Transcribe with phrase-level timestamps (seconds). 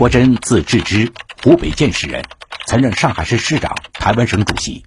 [0.00, 1.12] 国珍字志之，
[1.42, 2.24] 湖北建始人，
[2.66, 4.82] 曾任上海市市长、台湾省主席。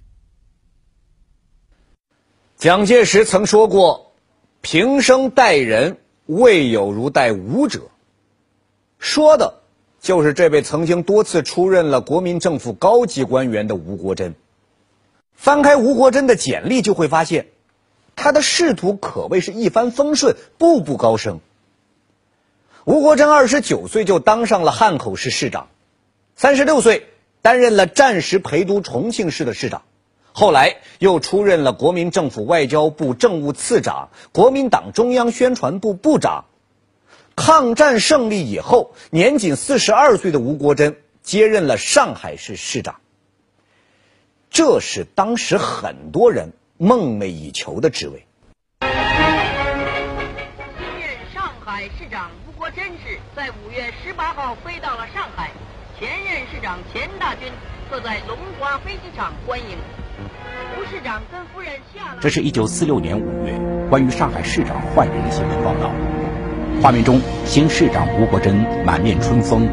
[2.56, 4.12] 蒋介石曾说过
[4.60, 7.82] ：“平生待人，未有如待吾者。”
[8.98, 9.60] 说的，
[10.00, 14.34] 就是这位曾经多次出任了国民政府高级官员的吴国桢。
[15.32, 17.46] 翻开吴国桢的简历，就会发现，
[18.16, 21.38] 他的仕途可谓是一帆风顺，步步高升。
[22.84, 25.68] 吴国桢二十九岁就当上了汉口市市长，
[26.36, 27.06] 三十六岁
[27.40, 29.82] 担任了战时陪都重庆市的市长。
[30.32, 36.44] 后来又出任了国民政府外交部政务次长、国民党中央宣传部部长。
[37.36, 42.96] 抗战胜利以后，年仅四十二岁的吴国桢接任了上海市市长。
[44.50, 48.26] 这是当时很多人梦寐以求的职位。
[48.82, 48.90] 新
[51.00, 52.30] 任上海市长
[52.64, 55.50] 国桢是在五月十八号飞到了上海，
[56.00, 57.52] 前任市长钱大钧
[57.90, 59.76] 坐在龙华飞机场欢迎。
[60.74, 61.70] 吴市长跟夫人。
[62.22, 63.52] 这是一九四六年五月
[63.90, 65.90] 关于上海市长换人的新闻报道。
[66.80, 69.68] 画面中，新市长吴国桢满面春风。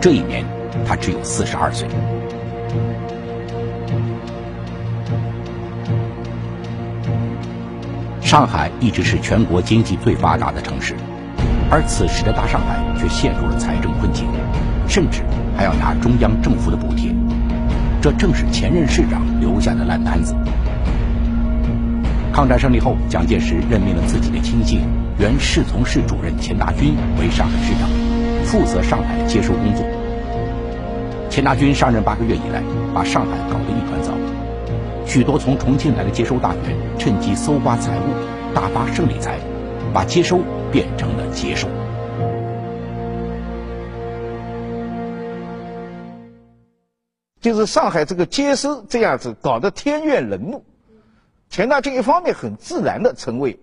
[0.00, 0.44] 这一年，
[0.84, 1.86] 他只有四十二岁。
[8.20, 10.96] 上海一直是全国经济最发达的城市，
[11.70, 14.26] 而此时的大上海却陷入了财政困境，
[14.86, 15.22] 甚至
[15.56, 17.14] 还要拿中央政府的补贴。
[18.00, 20.34] 这正是前任市长留下的烂摊子。
[22.32, 24.80] 抗战胜利后，蒋介石任命了自己的亲信、
[25.18, 27.88] 原侍从室主任钱大钧为上海市长，
[28.44, 29.84] 负责上海接收工作。
[31.28, 32.62] 钱大钧上任八个月以来，
[32.94, 34.12] 把上海搞得一团糟，
[35.06, 39.38] 许多从重庆来的接收大员趁机搜刮财物，大发胜利财，
[39.92, 40.38] 把接收
[40.76, 41.66] 变成了接收。
[47.40, 50.66] 就是上海这个接收这样子搞得天怨人怒，
[51.48, 53.58] 钱大钧一方面很自然的成为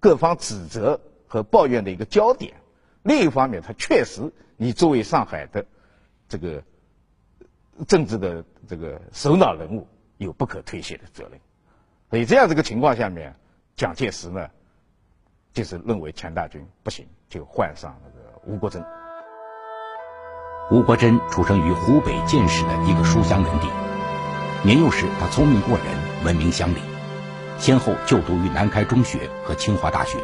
[0.00, 2.54] 各方指责和抱怨的一个焦点，
[3.04, 5.64] 另一方面他确实你作为上海的
[6.28, 6.64] 这个
[7.86, 9.86] 政治的这个首脑人物
[10.16, 11.38] 有不可推卸的责任，
[12.10, 13.36] 所以这样这个情况下面，
[13.76, 14.48] 蒋介石呢
[15.52, 18.84] 就是认为钱大钧不行，就换上那个吴国桢。
[20.70, 23.68] 吴国桢出生于湖北建始的一个书香门第，
[24.62, 25.86] 年幼时他聪明过人，
[26.24, 26.78] 闻名乡里，
[27.58, 30.18] 先后就读于南开中学和清华大学，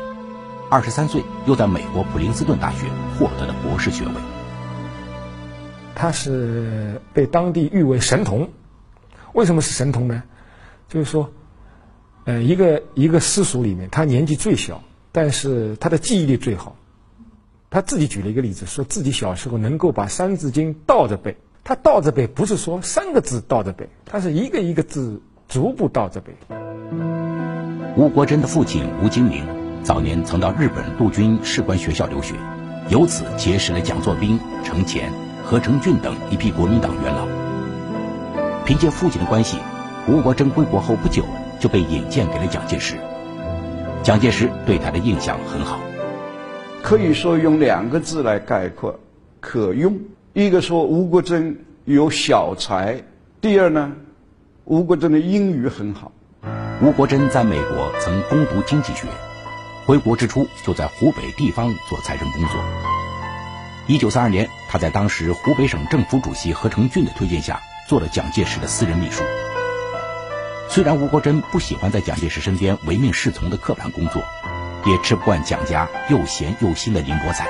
[0.70, 2.86] 二十三岁又在美国普林斯顿大学
[3.18, 4.12] 获得了博士学位。
[5.94, 8.50] 他是被当地誉为神童，
[9.32, 10.22] 为什么是神童呢？
[10.88, 11.32] 就是说，
[12.26, 14.82] 呃，一个一个私塾里面，他年纪最小，
[15.14, 16.74] 但是他的记忆力最好。
[17.70, 21.36] 他自己举了一个例子，说自己小时候能够把《三字经》倒着背。
[21.62, 26.32] 他倒着背不是说三个字倒着背，他是一个一个字逐步倒着背。
[27.96, 29.46] 吴国桢的父亲吴金明
[29.84, 32.34] 早年曾到日本陆军士官学校留学，
[32.88, 35.12] 由此结识了蒋作斌、程潜、
[35.44, 37.28] 何成俊等一批国民党元老。
[38.64, 39.58] 凭借父亲的关系，
[40.08, 41.24] 吴国桢归国后不久
[41.60, 42.98] 就被引荐给了蒋介石。
[44.04, 45.80] 蒋介石对他的印象很好。
[46.82, 49.00] 可以说用两个字来概括，
[49.40, 49.98] 可用。
[50.34, 51.56] 一个说吴国桢
[51.86, 53.02] 有小才，
[53.40, 53.92] 第二呢，
[54.64, 56.12] 吴国桢的英语很好。
[56.82, 59.06] 吴国桢在美国曾攻读经济学，
[59.86, 62.60] 回国之初就在湖北地方做财政工作。
[63.86, 69.22] 一九三二年，他在当时湖北省政府主席何成俊的推荐下，做了蒋介石的私人秘书。
[70.74, 74.20] 虽然吴国桢不喜欢在蒋介石身边唯命是从的刻板工作。
[74.84, 77.46] 也吃不惯蒋家又咸又腥的宁波菜，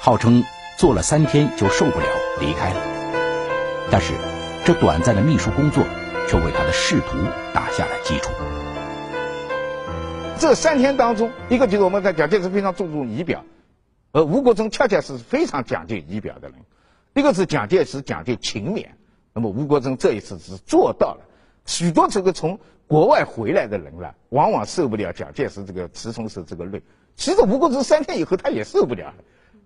[0.00, 0.42] 号称
[0.78, 2.06] 做了三天就受不了，
[2.40, 2.80] 离开了。
[3.90, 4.14] 但是，
[4.64, 5.84] 这短暂的秘书工作
[6.26, 7.18] 却为他的仕途
[7.52, 8.30] 打下了基础。
[10.38, 13.44] 这三天当中，一个就是我们在蒋介石非常注重仪表，
[14.12, 16.56] 而吴国桢恰恰是非常讲究仪表的人。
[17.14, 18.86] 一个是蒋介石讲究勤勉，
[19.34, 21.28] 那么吴国桢这一次是做到了。
[21.66, 26.82] 许多这个从国外回来的人了，往往受不了蒋介石这个持从式这个论。
[27.16, 29.14] 其实吴国桢三天以后他也受不了，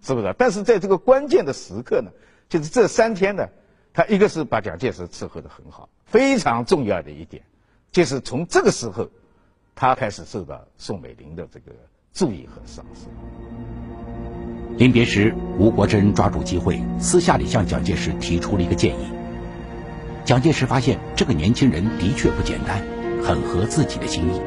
[0.02, 0.34] 是不是？
[0.36, 2.10] 但是在这个关键的时刻呢，
[2.48, 3.48] 就是这三天呢，
[3.92, 7.42] 他一个是把蒋介石伺候得很好，非常重要的一点，
[7.90, 9.08] 就是从这个时候，
[9.74, 11.72] 他开始受到宋美龄的这个
[12.12, 13.06] 注意和赏识。
[14.76, 19.15] 临别时，吴国桢抓住机会，私下里向蒋介石提出了一个建议。
[20.26, 22.82] 蒋介石发现这个年轻人的确不简单。
[23.22, 24.40] 很合自己的心意，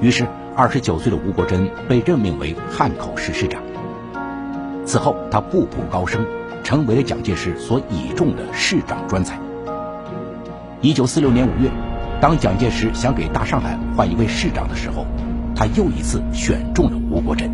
[0.00, 0.24] 于是
[0.54, 3.60] 二十九岁的吴国桢被任命为汉口市市长。
[4.84, 6.24] 此后，他步步高升，
[6.62, 9.36] 成为了蒋介石所倚重的市长专才。
[10.80, 11.68] 一九四六年五月，
[12.20, 15.04] 当蒋介石想给大上海换一位市长的时候，
[15.56, 17.50] 他又一次选中了吴国桢。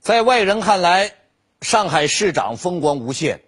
[0.00, 1.12] 在外人看来，
[1.60, 3.42] 上海市长风光无限。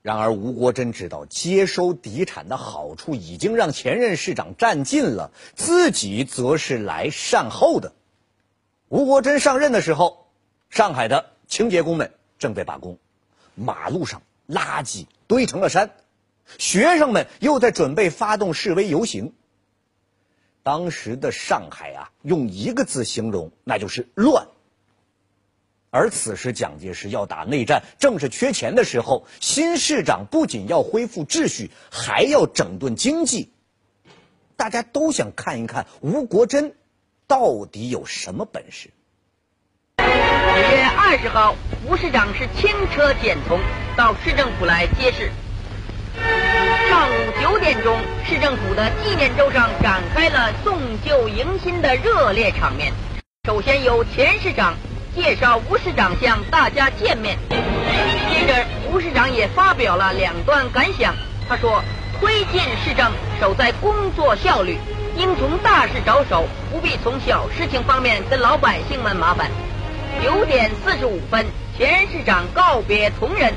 [0.00, 7.92] 然而，吴国桢知道接收敌产的好处已经让前任市长占尽了，自己则是来善后的。
[8.88, 10.26] 吴国桢上任的时候，
[10.70, 12.98] 上海的清洁工们正在罢工，
[13.54, 15.92] 马路上垃圾堆成了山，
[16.58, 19.32] 学生们又在准备发动示威游行。
[20.64, 24.48] 当时的上海啊，用一个字形容，那就是乱。
[25.94, 29.26] 而此时，蒋介石要打内战，正是缺钱的时候。
[29.40, 33.52] 新市长不仅要恢复秩序，还要整顿经济。
[34.56, 36.72] 大家都想看一看吴国桢
[37.26, 38.88] 到底有什么本事。
[39.98, 41.56] 五月二十号，
[41.86, 43.60] 吴市长是轻车简从
[43.94, 45.30] 到市政府来接事。
[46.88, 52.94] 上午九点钟，市政府的纪念周上展开了送旧迎新的热烈场面。
[53.44, 54.74] 首先由前市长。
[55.14, 57.36] 介绍吴市长向大家见面，
[58.30, 61.14] 接着吴市长也发表了两段感想。
[61.46, 61.84] 他说
[62.18, 64.78] ：“推进市政，守在工作效率，
[65.16, 69.50] 应从大事着手，不必从小事情方面跟老百姓们麻烦。”
[70.24, 71.44] 九点四十五分，
[71.76, 73.52] 前市长告别同仁，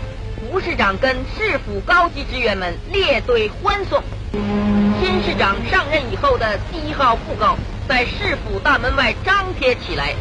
[0.52, 4.04] 吴市长跟市府高级职员们列队欢送。
[5.00, 7.56] 新市长上任以后的第一号布告
[7.88, 10.14] 在市府大门外张贴起来。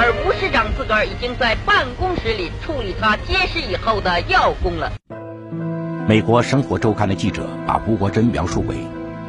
[0.00, 4.92] 而吴市长自个儿已经在办公室里处理他接事以后的要工了。
[6.06, 8.76] 美国《生活周刊》的记者把吴国桢描述为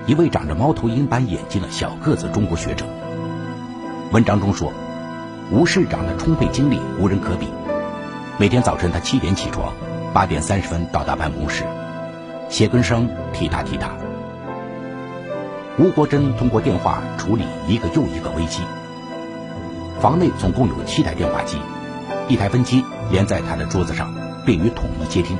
[0.05, 2.85] 一位长着猫头鹰般眼睛的小个子中国学者。
[4.11, 4.71] 文章中说，
[5.51, 7.47] 吴市长的充沛精力无人可比。
[8.37, 9.73] 每天早晨他七点起床，
[10.13, 11.63] 八点三十分到达办公室，
[12.47, 13.89] 鞋跟声踢踏踢踏。
[15.79, 18.61] 吴国桢通过电话处理一个又一个危机。
[20.01, 21.57] 房内总共有七台电话机，
[22.29, 24.13] 一台分机连在他的桌子上，
[24.45, 25.37] 便于统一接听。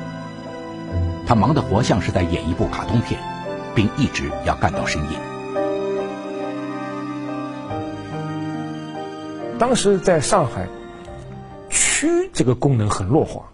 [1.26, 3.18] 他忙得活像是在演一部卡通片，
[3.74, 5.18] 并一直要干到深夜。
[9.58, 10.68] 当时在上海，
[11.70, 13.44] 区这个功能很弱化，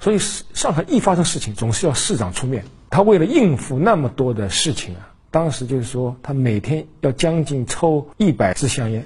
[0.00, 2.64] 所以上海一发生事情，总是要市长出面。
[2.88, 9.04] 他为了应付那么多的事情啊，当时就是说，他每天要将近抽一百支香烟。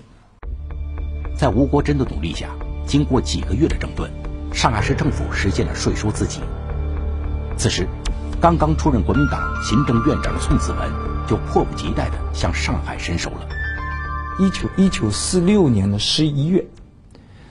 [1.43, 2.50] 在吴国桢的努力下，
[2.87, 4.09] 经过几个月的整顿，
[4.53, 6.39] 上海市政府实现了税收自给。
[7.56, 7.85] 此时，
[8.41, 10.89] 刚刚出任国民党行政院长的宋子文
[11.29, 13.49] 就迫不及待地向上海伸手了。
[14.39, 16.65] 一九一九四六年的十一月，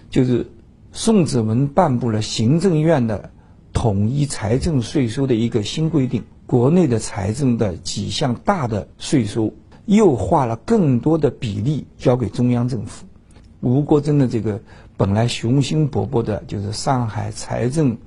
[0.10, 0.50] 就是
[0.94, 3.30] 宋子文颁布了行政院的
[3.74, 9.54] 统一财政税收的一个新规定，国内的财政的几项大的税收
[9.86, 13.06] 又划了更多的比例交给中央政府。
[13.62, 14.60] 吴国桢的这个
[14.98, 17.98] 本来雄心勃勃的，就是上海财政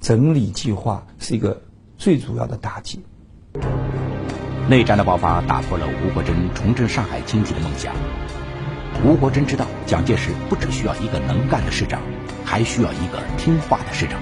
[0.00, 1.62] 整理计划，是一个
[1.98, 3.00] 最主要的打击。
[4.68, 7.92] 内战的爆发打破了吴国桢重振上海经济的梦想。
[9.04, 12.00] 吴国桢知道，蒋介石不只需要一个能干的市长，
[12.44, 14.20] 还需要一个听话的市长。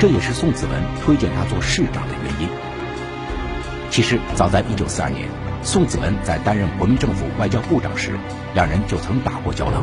[0.00, 2.48] 这也是宋子文推荐他做市长的原因。
[3.90, 5.47] 其实，早在1942年。
[5.62, 8.18] 宋子文在担任国民政府外交部长时，
[8.54, 9.82] 两人就曾打过交道。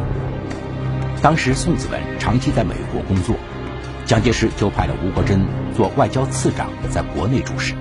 [1.21, 3.35] 当时宋子文长期在美国工作，
[4.05, 7.75] 蒋介石就派了吴国桢做外交次长，在国内主事。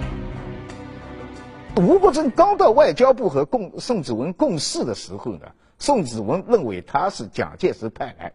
[1.76, 5.46] 吴国桢刚到外交部和共宋子文共事的时候呢，
[5.78, 8.32] 宋子文认为他是蒋介石派来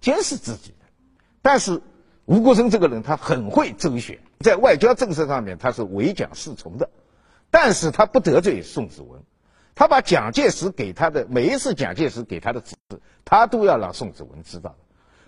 [0.00, 0.86] 监视自己的，
[1.42, 1.82] 但是
[2.24, 6.88] 吴国桢这个人他很会周旋，在外交政策上面他是唯蒋是从的。
[7.50, 9.20] 但是他不得罪宋子文，
[9.74, 14.76] 他把蒋介石给他的每一次蒋介石给他的指示，他都要让宋子文知道。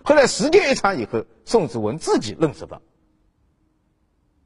[0.03, 2.81] 后来时间一长以后，宋子文自己认识到，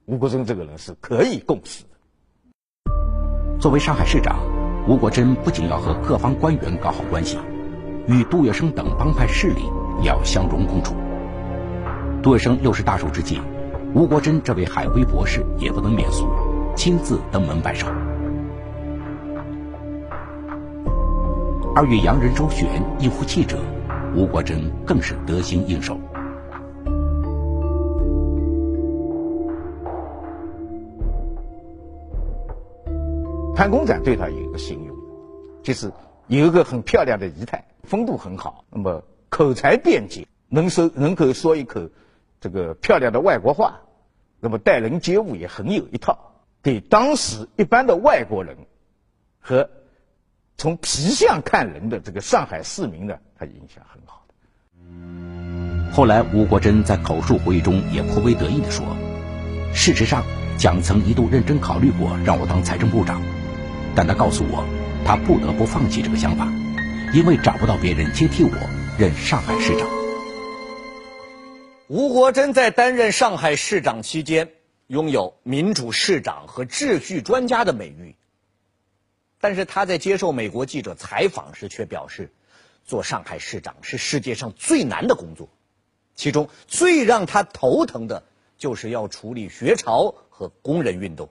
[0.05, 3.59] 吴国桢这个人是可以共事的。
[3.59, 4.39] 作为上海市长，
[4.87, 7.37] 吴国桢不仅要和各方官员搞好关系，
[8.07, 9.63] 与杜月笙等帮派势力
[10.01, 10.95] 也要相容共处。
[12.23, 13.41] 杜月笙又是大寿之际，
[13.93, 16.27] 吴国桢这位海归博士也不能免俗。
[16.77, 17.87] 亲自登门拜寿。
[21.75, 22.69] 而与洋人周旋
[22.99, 23.57] 一呼气者，
[24.15, 25.97] 吴国桢更是得心应手。
[33.55, 34.95] 潘公展对他有一个形容，
[35.63, 35.91] 就是
[36.27, 41.89] 有一个很漂亮的仪态，风度很好，那么口才辩解，能说能够说一口
[42.39, 43.79] 这个漂亮的外国话，
[44.39, 46.26] 那么待人接物也很有一套，
[46.67, 48.57] 给当时一般的外国人
[49.39, 49.69] 和
[50.57, 55.93] 从皮相看人的这个上海市民呢，他影响很好的。
[55.93, 58.85] 后来，吴国桢在口述回忆中也颇为得意地说
[59.73, 60.25] ：“事实上，
[60.57, 63.21] 蒋曾一度认真考虑过让我当财政部长，
[63.95, 64.65] 但他告诉我。”
[65.07, 66.51] 他不得不放弃这个想法，
[67.13, 68.51] 因为找不到别人接替我
[68.99, 69.87] 任上海市长。
[71.87, 74.49] 吴国桢在担任上海市长期间，
[74.87, 78.15] 拥有民主市长和秩序专家的美誉。
[79.39, 82.31] 但是他在接受美国记者采访时却表示，
[82.85, 85.49] 做上海市长是世界上最难的工作，
[86.15, 88.23] 其中最让他头疼的
[88.57, 91.29] 就是要处理学潮和工人运动，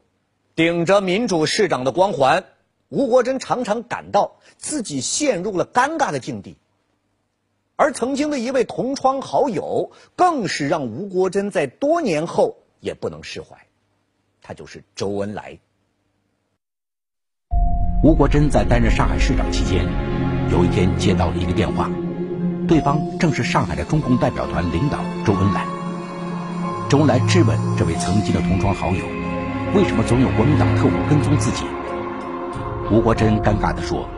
[0.55, 2.45] 顶着民主市长的光环。
[2.89, 6.57] 吴国桢常常感到自己陷入了尴尬的境地，
[7.75, 13.57] 而曾经的一位同窗好友，更是让吴国桢在多年后也不能释怀。
[14.43, 15.59] 他就是周恩来。
[18.03, 19.85] 吴国桢在担任上海市长期间，
[20.51, 21.91] 有一天接到了一个电话，
[22.69, 25.67] 对方正是上海的中共代表团领导周恩来。
[26.89, 29.05] 周恩来质问这位曾经的同窗好友，
[29.75, 31.65] 为什么总有国民党特务跟踪自己？
[32.93, 34.09] 吴国桢尴尬地说：“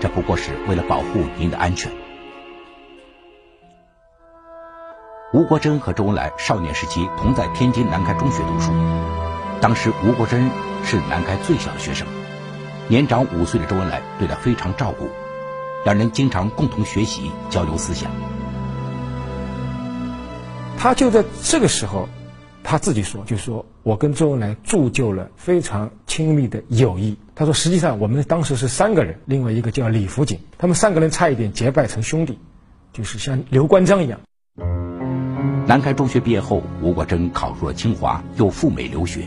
[0.00, 1.92] 这不过是为了保护您的安全。”
[5.32, 8.72] 吴国桢和周恩来少年时期同在天津南开中学读书，
[9.60, 10.50] 当时吴国桢
[10.84, 12.04] 是南开最小的学生，
[12.88, 15.08] 年长五岁的周恩来对他非常照顾，
[15.84, 18.10] 两人经常共同学习交流思想。
[20.76, 22.08] 他就在这个时候。
[22.62, 27.16] 他自己说，就说我跟周恩来铸就了非常亲密的友谊。
[27.34, 32.38] 他说，实际上我们当时是三个人，另外一个叫李福景，他们三个人差一点结拜成兄弟，
[32.92, 34.20] 就是像刘关张一样。
[35.70, 39.20] 南开中学毕业后，吴国桢考入了清华，又赴美留学；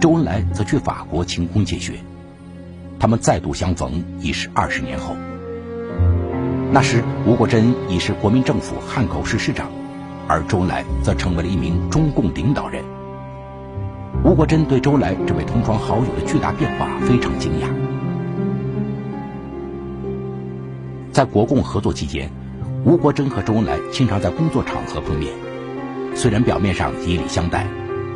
[0.00, 1.92] 周恩来则去法国勤工俭学。
[2.98, 5.14] 他们再度相逢，已是二十年后。
[6.72, 9.68] 那时，吴国桢已是国民政府汉口市市长。
[10.26, 12.82] 而周恩来则成为了一名中共领导人。
[14.24, 17.68] 吴国桢对周恩来这位同窗好友的巨大变化非常惊讶。
[21.12, 22.28] 在国共合作期间，
[22.84, 25.32] 吴国桢和周恩来经常在工作场合碰面，
[26.14, 27.66] 虽然表面上以礼相待，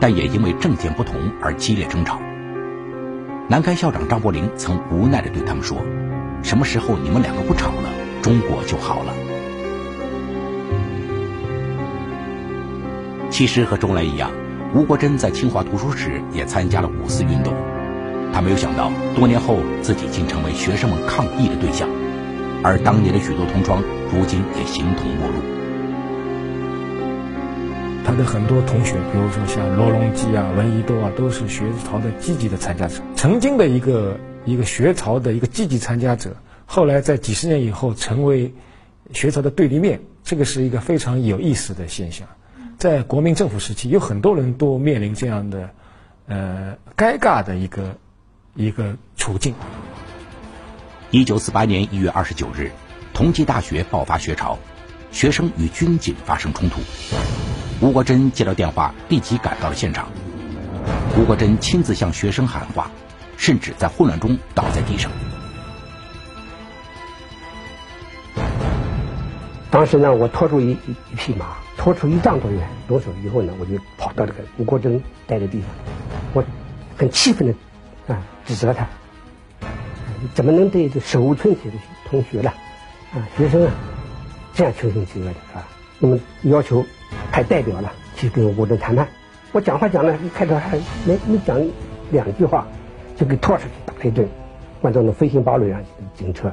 [0.00, 2.20] 但也因为政见不同而激烈争吵。
[3.48, 5.78] 南开校长张伯苓曾无奈地对他们说
[6.42, 7.90] ：“什么时候你们两个不吵了，
[8.22, 9.12] 中国就好了。”
[13.30, 14.30] 其实和周恩来一样，
[14.74, 17.52] 吴国桢在清华读书时也参加了五四运动。
[18.32, 21.88] 他没有想到，多年后自己竟成为学生们抗议的对象，
[22.62, 23.82] 而当年的许多同窗，
[24.12, 25.53] 如今也形同陌路。
[28.14, 33.02] 的很多同学，比如说像罗隆基啊、闻一多啊，都是学潮的积极的参加者。
[33.16, 38.52] 曾经的一个一个学潮的一个积极参加者，后来在几十年以后成为
[39.12, 42.26] 学潮的对立面，这个是一个非常有意思的现象。
[42.78, 45.71] 在国民政府时期，有很多人都面临这样的，
[46.26, 47.97] 呃，尴尬的一个
[48.54, 49.54] 一个处境。
[51.11, 52.73] 一九四八年一月二十九日，
[53.12, 54.59] 同济大学爆发学潮，
[55.12, 56.80] 学生与军警发生冲突。
[57.81, 60.09] 吴国桢接到电话，立即赶到了现场。
[61.19, 62.90] 吴国桢亲自向学生喊话，
[63.37, 65.11] 甚至在混乱中倒在地上。
[69.71, 71.57] 当时呢，我拖住一一匹马。
[71.76, 75.69] 拖出一丈多远，动手以后呢，我就跑到这个吴国桢待的地方，
[76.33, 76.45] 我
[76.97, 78.87] 很气愤的啊指责他，
[80.33, 81.76] 怎么能对手无寸铁的
[82.09, 82.50] 同学呢？
[83.12, 83.73] 啊，学生啊
[84.54, 85.66] 这样穷凶极恶的啊？
[85.99, 86.87] 那么要求
[87.30, 89.09] 派代表了去跟吴国桢谈判。
[89.52, 91.61] 我讲话讲了一开头还没没讲
[92.11, 92.66] 两句话，
[93.16, 94.28] 就给拖出去打了一顿，
[94.83, 95.83] 换成了飞行堡垒上
[96.14, 96.52] 警车。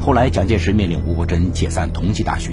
[0.00, 2.52] 后来蒋介石命令吴国桢解散同济大学。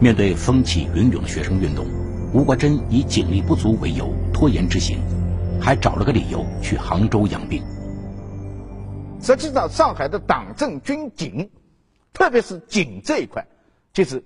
[0.00, 1.86] 面对风起云涌的学生运动，
[2.34, 4.98] 吴国桢以警力不足为由拖延执行，
[5.60, 7.62] 还找了个理由去杭州养病。
[9.20, 11.48] 实际上，上海的党政军警，
[12.12, 13.46] 特别是警这一块，
[13.92, 14.24] 就是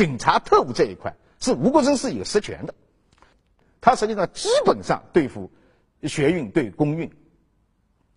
[0.00, 2.74] 警察特务这一块，是吴国桢是有实权的。
[3.82, 5.50] 他实际上基本上对付
[6.04, 7.10] 学运对公运，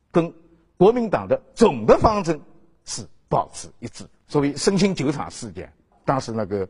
[0.09, 0.33] 跟
[0.77, 2.39] 国民党的总的方针
[2.85, 4.05] 是保持一致。
[4.29, 5.73] 所谓申兴酒厂事件，
[6.05, 6.69] 当时那个。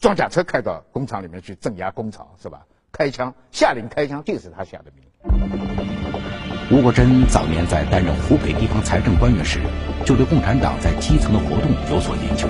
[0.00, 2.66] 装甲车开到工厂里面去镇压工厂，是吧？
[2.90, 6.76] 开枪，下令开枪，就是他下的命令。
[6.76, 9.60] 吴国桢早年在担任湖北地方财政官员时，
[10.04, 12.48] 就对共产党在基层的活动有所研究。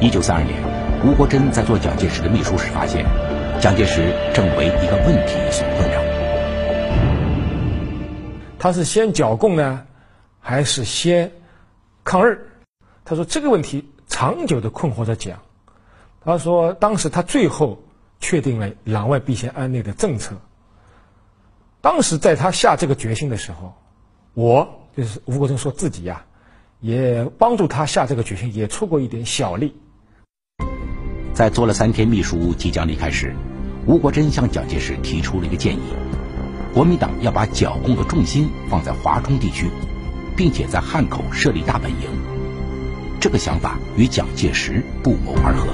[0.00, 0.56] 一九三二年，
[1.04, 3.04] 吴国桢在做蒋介石的秘书时发现，
[3.60, 6.00] 蒋介石正为一个问题所困扰。
[8.60, 9.84] 他是先剿共呢，
[10.38, 11.32] 还是先
[12.04, 12.38] 抗日？
[13.04, 15.40] 他说这个问题长久的困惑着蒋。
[16.24, 17.82] 他说当时他最后
[18.20, 20.36] 确定了攘外必先安内的政策。
[21.80, 23.74] 当时在他下这个决心的时候，
[24.34, 26.24] 我就是吴国桢说自己呀，
[26.78, 29.76] 也帮助他下这个决心，也出过一点小力。
[31.38, 33.32] 在做了三天秘书即将离开时，
[33.86, 35.94] 吴国桢向蒋介石提出了一个建议：
[36.74, 39.70] 国民党要把剿共的重心放在华中地区，
[40.36, 42.10] 并且在汉口设立大本营。
[43.20, 45.68] 这个想法与蒋介石不谋而合。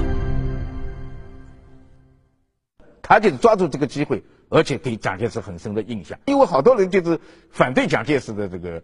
[3.01, 4.23] 他就是抓住这个机会。
[4.49, 7.19] 而且给蒋介石很深的印象，因为好多人就是
[7.49, 8.83] 反对蒋介石的这个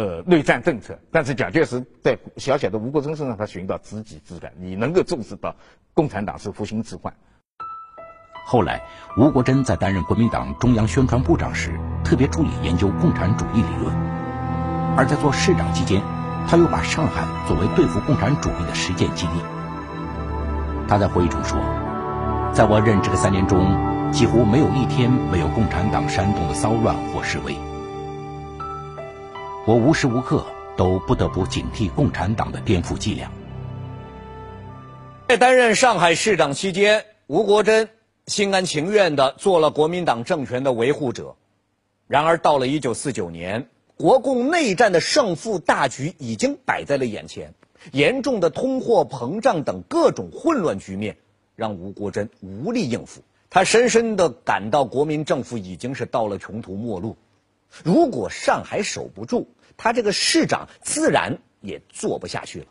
[0.00, 5.54] 呃内战政策，但是蒋介石在小小的吴国桢身上，他寻到知己知感，你能够重视到
[5.92, 7.12] 共产党是复兴之患。
[8.46, 8.80] 后来，
[9.18, 13.94] 吴国桢在担任国民党中央宣传部长时，特别注意研究共产主义理论；
[14.96, 16.00] 而在做市长期间，
[16.48, 19.32] 他又把上海作为对付共产主义的实践基地。
[20.88, 21.60] 他在会议中说
[22.56, 23.60] ：“在我任职的三年中。”
[24.10, 27.54] 几乎没有一天没有共产党煽动的骚乱或示威，
[29.70, 30.44] 我无时无刻
[30.76, 33.30] 都不得不警惕共产党的颠覆伎俩。
[35.28, 37.86] 在担任上海市长期间，吴国桢
[38.26, 41.36] 心甘情愿地做了国民党政权的维护者。
[42.08, 47.54] 然而，到了一九四九年，国共内战的胜负大局已经摆在了眼前，
[47.92, 51.16] 严重的通货膨胀等各种混乱局面
[51.54, 53.22] 让吴国桢无力应付。
[53.50, 57.16] 他深深地感到国民政府已经是到了穷途末路，
[57.84, 59.46] 如果上海守不住，
[59.82, 62.66] 他这个市长自然也做不下去了。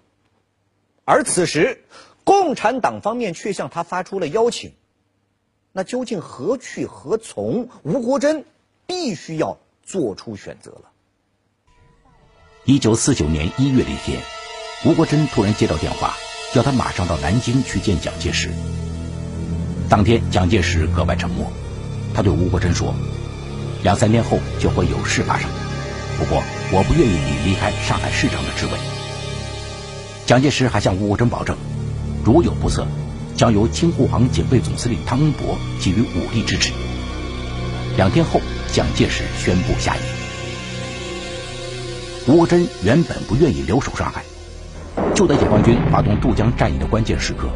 [1.06, 1.84] 而此时，
[2.24, 4.74] 共产党方面却向他发出了邀请，
[5.72, 7.68] 那究竟何去何从？
[7.82, 8.44] 吴国桢
[8.86, 10.92] 必须要做出选择了。
[12.64, 14.22] 一九四九年一月的一天，
[14.86, 16.14] 吴国桢突然接到电话，
[16.54, 18.52] 叫他马上到南京去见蒋介石。
[19.90, 21.52] 当天，蒋介石格外沉默。
[22.14, 22.94] 他对吴国桢说
[23.82, 25.50] ：“两三天后就会有事发生，
[26.20, 28.74] 不过我不愿意你离开上海市长的职位。”
[30.28, 31.58] 蒋介石还向吴国桢保证，
[32.24, 32.86] 如有不测，
[33.36, 36.72] 将由京沪杭警备总司令汤恩伯给予武力支持。
[37.98, 38.40] 两天后，
[38.72, 40.02] 蒋介石宣布下野。
[42.28, 44.24] 吴国桢原本不愿意留守上海，
[45.16, 47.50] 就在解放军发动渡江战役的关键时刻，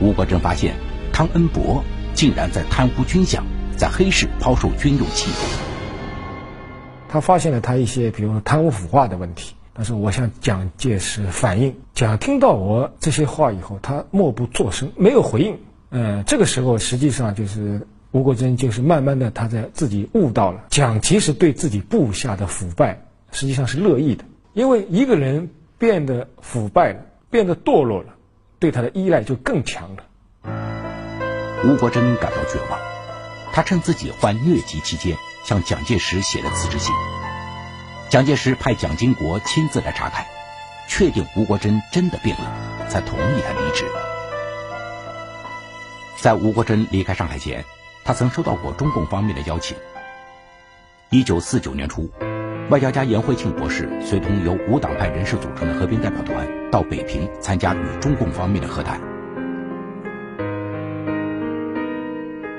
[0.00, 0.74] 吴国桢发现。
[1.10, 3.40] 汤恩伯竟然在贪污军饷，
[3.76, 5.67] 在黑市抛售军用器械。
[7.08, 9.54] 他发现了他一些，比如贪污腐化的问题。
[9.74, 15.56] 但是我向蒋介石反映，蒋听到我这些话以后，他默不作声，没有回应。
[15.90, 28.14] 嗯，这个时候实际上就是吴国桢就是慢慢的他在自己悟到了，蒋其实对自己部下的腐败实际上是乐意的，因为一个人变得腐败了，变得堕落了，
[28.58, 30.02] 对他的依赖就更强了。
[31.64, 32.80] 吴国桢感到绝望，
[33.52, 35.16] 他趁自己患疟疾期间
[35.48, 36.94] 向蒋介石写了辞职信。
[38.10, 40.26] 蒋介石派蒋经国亲自来查看，
[40.90, 43.86] 确定吴国桢真的病了，才同意他离职。
[46.18, 47.64] 在吴国桢离开上海前，
[48.04, 49.74] 他曾收到过中共方面的邀请。
[51.08, 52.10] 一九四九年初，
[52.68, 59.00] 外交家颜惠庆博士随同由无党派人士组成的和平代表团到北平参加与中共方面的和谈。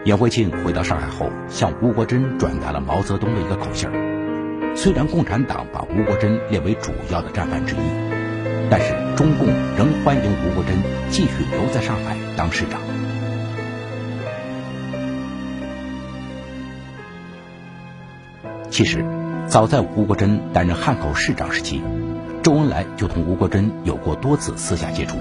[0.06, 4.74] 颜惠庆回到上海后，向吴国桢转达了毛泽东的一个口信儿。
[4.76, 7.80] 虽然共产党把吴国桢列为主要的战犯之一，
[8.70, 10.70] 但是中共仍欢迎吴国桢
[11.10, 12.80] 继续留在上海当市长。
[18.70, 19.04] 其实，
[19.48, 21.82] 早在吴国桢担任汉口市长时期，
[22.42, 25.18] 周恩来就同吴国桢有过多次私下接触。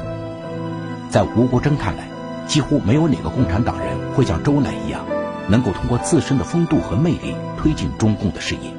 [1.11, 2.05] 在吴国桢看来，
[2.49, 5.05] 几乎没有哪个共产党人会像周恩来一样，
[5.51, 8.73] 能够通过自身的风度和魅力推进中共的事业。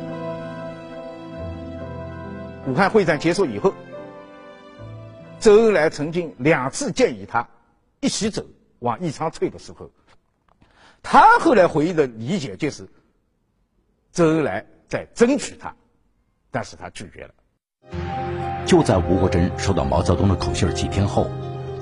[2.66, 3.72] 武汉会战结束以后，
[5.40, 7.48] 周恩来曾经两次建议他
[8.00, 8.44] 一起走
[8.80, 9.92] 往宜昌退的时候，
[11.04, 12.90] 他后来回忆的理解就是，
[14.12, 15.76] 周恩来在争取他，
[16.50, 17.34] 但是他拒绝了。
[18.66, 21.30] 就在吴国桢收到毛泽东的口信几天后。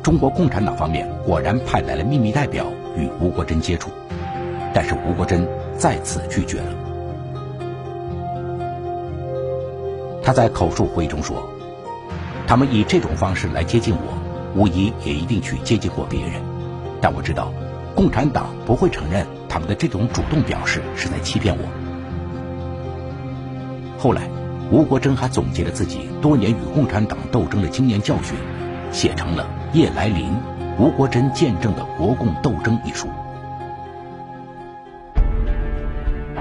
[0.07, 3.89] 中国共产党方面果然派来了秘密代表与吴国桢接触，
[4.73, 5.45] 但是吴国桢
[5.77, 6.67] 再次拒绝了。
[10.23, 11.49] 他在口述回忆中说
[12.47, 14.13] ：“他们以这种方式来接近我，
[14.55, 16.41] 无疑也一定去接近过别人。
[17.01, 17.51] 但我知道，
[17.93, 21.65] 共产党不会承认他们的这种主动表示是在欺骗我。”
[23.99, 24.29] 后来，
[24.71, 28.37] 吴国桢还总结了自己多年与共产党斗争的经验教训，
[28.89, 30.31] 写成了《叶来临
[30.77, 33.07] 吴国桢见证的国共斗争》一书。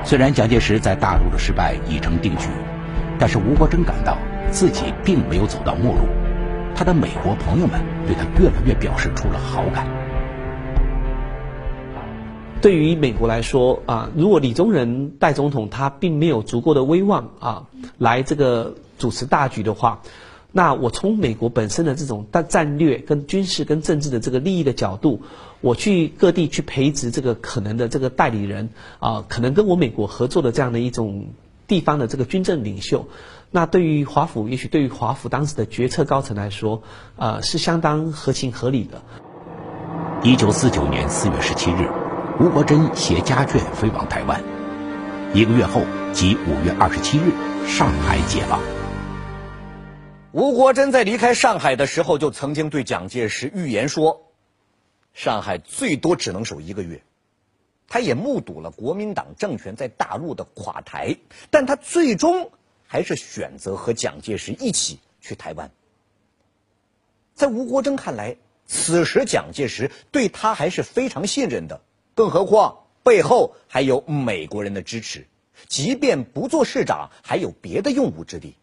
[0.04, 2.48] 虽然蒋介石在大陆的失败已成定局，
[3.18, 4.16] 但是吴国桢感到
[4.50, 6.06] 自己并没有走到末路，
[6.74, 9.86] 他的美国朋友们对他越来越表示出了好感。
[12.62, 17.64] 对于美国来说啊，如果李宗仁代总统他并没有足够的威望啊，
[17.98, 20.00] 来这个主持大局的话，
[20.56, 25.20] 那我从美国本身的这种战战略跟军事跟政治的这个利益的角度，
[25.60, 31.26] 我去各地去培植这个可能的这个代理人啊，可能跟我美国合作的这样的一种
[31.66, 33.06] 地方的这个军政领袖，
[33.50, 36.82] 那对于华府，也许对于华府当时的决策高层来说，
[37.16, 39.02] 呃，是相当合情合理的。
[40.22, 41.90] 一九四九年四月十七日。
[42.40, 44.42] 吴国桢携家眷飞往台湾，
[45.34, 45.82] 一个月后，
[46.14, 47.30] 即五月二十七日，
[47.66, 48.75] 上海解放。
[50.36, 54.34] 吴国桢在离开上海的时候，就曾经对蒋介石预言说
[55.14, 57.02] ：“上海最多只能守一个月。”
[57.88, 61.16] 他也目睹了国民党政权在大陆的垮台，
[61.48, 62.50] 但他最终
[62.86, 65.70] 还是选择和蒋介石一起去台湾。
[67.34, 71.80] 在吴国桢看来，此时蒋介石对他还是非常信任的。
[72.14, 75.26] 更何况背后还有美国人的支持，
[75.66, 78.54] 即便不做市长，还有别的用武之地。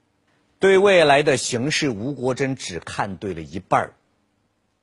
[0.63, 3.95] 对未来的形势，吴国桢只看对了一半儿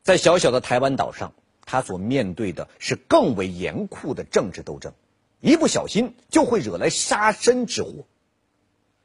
[0.02, 1.32] 在小小的台湾岛上，
[1.64, 4.92] 他所面对的是更为严酷的政治斗争，
[5.40, 8.04] 一不小心就会惹来杀身之祸。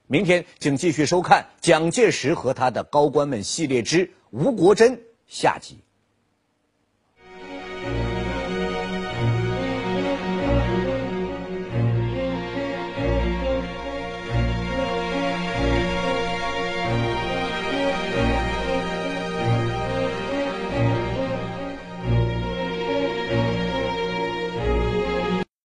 [0.07, 5.77] 明天，请继续收看《蒋介石和他的高官们》系列之吴国桢下集。